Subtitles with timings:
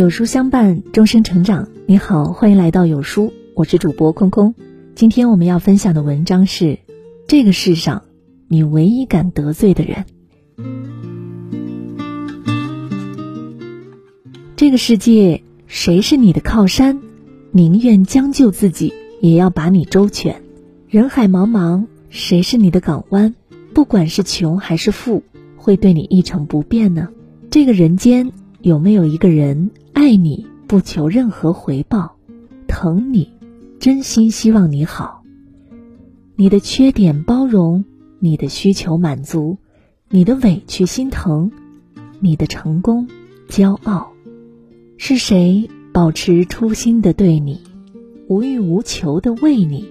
[0.00, 1.68] 有书相伴，终身成长。
[1.84, 4.54] 你好，欢迎来到有书，我是主播空空。
[4.94, 6.78] 今天我们要分享的文章是：
[7.28, 8.04] 这个世上，
[8.48, 10.06] 你唯一敢得罪的人。
[14.56, 17.02] 这个世界，谁是你的靠山？
[17.52, 20.40] 宁愿将就自己，也要把你周全。
[20.88, 23.34] 人海茫茫，谁是你的港湾？
[23.74, 25.22] 不管是穷还是富，
[25.58, 27.10] 会对你一成不变呢？
[27.50, 28.32] 这个人间。
[28.62, 32.16] 有没有一个人爱你不求任何回报，
[32.68, 33.30] 疼你，
[33.78, 35.22] 真心希望你好？
[36.36, 37.86] 你的缺点包容，
[38.18, 39.56] 你的需求满足，
[40.10, 41.50] 你的委屈心疼，
[42.20, 43.08] 你的成功
[43.48, 44.12] 骄傲，
[44.98, 47.62] 是谁保持初心的对你，
[48.28, 49.88] 无欲无求的为你？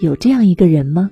[0.00, 1.08] 有这样一个人吗？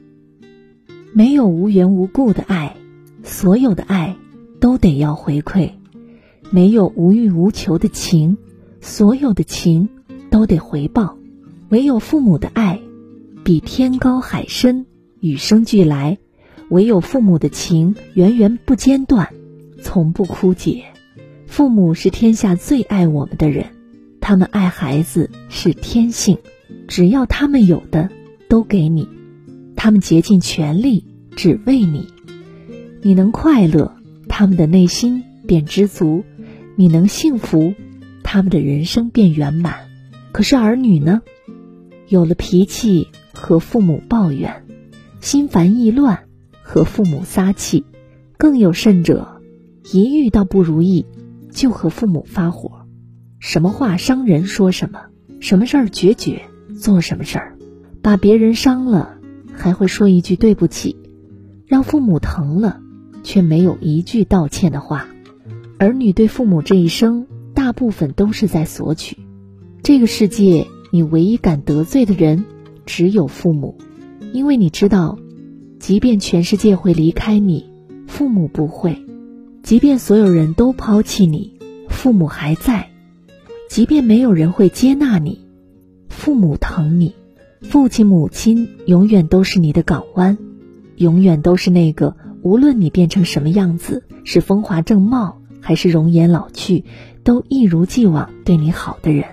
[1.12, 2.74] 没有无缘无故的爱，
[3.22, 4.16] 所有的爱
[4.58, 5.70] 都得要回馈。
[6.54, 8.36] 没有无欲无求的情，
[8.82, 9.88] 所有的情
[10.28, 11.16] 都得回报；
[11.70, 12.78] 唯有父母的爱，
[13.42, 14.84] 比天高海深，
[15.18, 16.18] 与生俱来；
[16.68, 19.30] 唯有父母的情，源源不间断，
[19.80, 20.84] 从不枯竭。
[21.46, 23.68] 父母是天下最爱我们的人，
[24.20, 26.36] 他们爱孩子是天性，
[26.86, 28.10] 只要他们有的
[28.50, 29.08] 都给你，
[29.74, 32.08] 他们竭尽全力只为你，
[33.00, 33.96] 你能快乐，
[34.28, 36.22] 他们的内心便知足。
[36.76, 37.74] 你能幸福，
[38.22, 39.88] 他们的人生便圆满。
[40.32, 41.22] 可是儿女呢？
[42.08, 44.64] 有了脾气和父母抱怨，
[45.20, 46.24] 心烦意乱
[46.62, 47.84] 和父母撒气，
[48.38, 49.40] 更有甚者，
[49.92, 51.06] 一遇到不如意
[51.50, 52.86] 就和父母发火，
[53.38, 55.00] 什么话伤人说什么，
[55.40, 56.42] 什么事儿决绝
[56.78, 57.56] 做什么事儿，
[58.02, 59.18] 把别人伤了
[59.54, 60.96] 还会说一句对不起，
[61.66, 62.80] 让父母疼了
[63.22, 65.06] 却没有一句道歉的话。
[65.78, 69.18] 儿女对父母这一生，大部分都是在索取。
[69.82, 72.44] 这个世界，你唯一敢得罪的人，
[72.86, 73.76] 只有父母，
[74.32, 75.18] 因为你知道，
[75.80, 77.70] 即便全世界会离开你，
[78.06, 78.92] 父母不会；
[79.62, 81.58] 即便所有人都抛弃你，
[81.88, 82.86] 父母还在；
[83.68, 85.40] 即便没有人会接纳你，
[86.08, 87.14] 父母疼你。
[87.62, 90.38] 父亲、母亲永远都是你的港湾，
[90.96, 95.41] 永远都是那个无论你变成什么样子，是风华正茂。
[95.62, 96.84] 还是容颜老去，
[97.24, 99.24] 都一如既往对你好的人，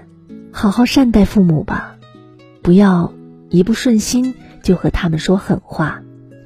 [0.52, 1.98] 好好善待父母吧，
[2.62, 3.12] 不要
[3.50, 6.02] 一不顺心就和他们说狠话。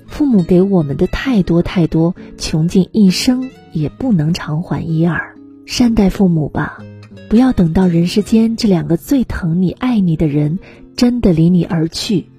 [0.07, 5.35] 父母给我们的太多太多，穷尽一生也不能偿还一二。
[5.66, 6.77] 善待父母吧，
[7.29, 10.59] 不要等到人世间这两个最疼你、爱你的人
[10.95, 12.29] 真的离你而去，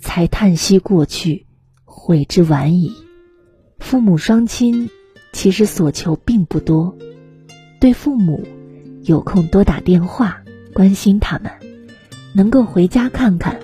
[0.00, 1.46] 才叹息过去，
[1.84, 2.92] 悔之晚矣。
[3.78, 4.88] 父母双亲。
[5.34, 6.96] 其实所求并不多，
[7.80, 8.40] 对父母
[9.02, 10.40] 有空多打电话
[10.72, 11.50] 关心他们，
[12.32, 13.58] 能够回家看看，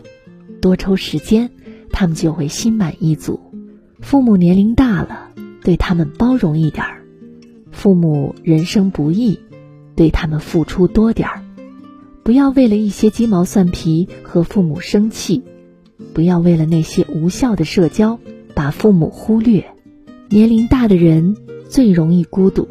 [0.60, 1.48] 多抽时间，
[1.90, 3.40] 他们就会心满意足。
[4.00, 5.28] 父母年龄大了，
[5.62, 6.98] 对他们包容一点儿；
[7.70, 9.38] 父母人生不易，
[9.94, 11.40] 对他们付出多点儿。
[12.24, 15.44] 不要为了一些鸡毛蒜皮和父母生气，
[16.12, 18.18] 不要为了那些无效的社交
[18.56, 19.64] 把父母忽略。
[20.28, 21.36] 年龄大的人。
[21.70, 22.68] 最容易孤独，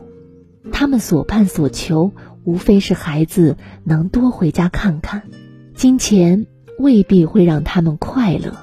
[0.74, 2.12] 他们所盼所求，
[2.44, 3.56] 无非是孩子
[3.86, 5.24] 能多回家看看。
[5.74, 8.58] 金钱未必会让他们快乐，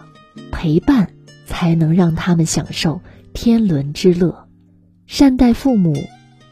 [0.53, 1.15] 陪伴
[1.47, 3.01] 才能让他们享受
[3.33, 4.47] 天伦之乐。
[5.07, 5.95] 善待父母，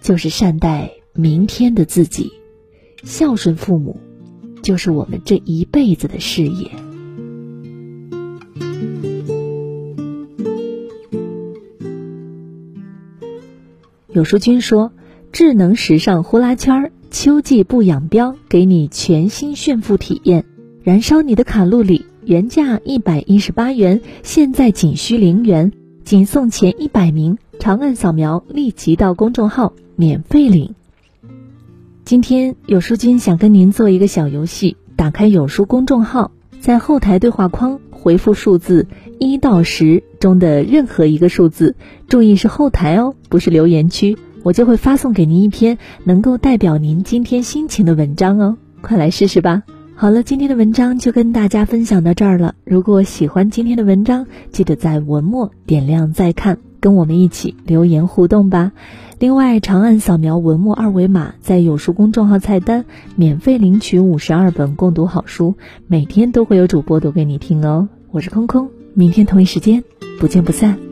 [0.00, 2.30] 就是善待明天的自己；
[3.04, 4.00] 孝顺父母，
[4.62, 6.70] 就是我们这一辈子的事业。
[14.14, 14.92] 有书君说
[15.32, 20.44] ：“智能时尚呼啦圈儿，秋季不养膘，给你全新炫富体验，
[20.84, 22.06] 燃烧你的卡路里。
[22.24, 25.72] 原价一百一十八元，现在仅需零元，
[26.04, 27.38] 仅送前一百名。
[27.58, 30.76] 长按扫描，立即到公众号免费领。
[32.04, 38.86] 今天有书君想跟您做一个小游戏，打开有书公众号，在后台对话框回复数字。”
[39.20, 41.76] 一到十中的任何一个数字，
[42.08, 49.62] 注意是后台哦，不是留言区，我就会发送给您一篇能够代表您今天心情的文章哦，快来试试吧。
[49.94, 52.56] 好了，今天的文章就跟大家分享到这儿了。
[52.64, 58.72] 如果喜欢今天的文章，记得在文末点亮再看，跟我们一起留言互动吧。
[59.18, 62.84] 另外，长按扫描文末二维码，在有书公众号菜单
[63.16, 65.54] 免费领取五十二本共读好书，
[65.86, 67.88] 每天都会有主播读给你听哦。
[68.10, 68.68] 我是空空。
[68.92, 69.82] 明天同一时间，
[70.20, 70.83] 不见不散。